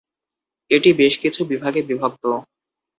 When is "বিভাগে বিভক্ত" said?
1.45-2.23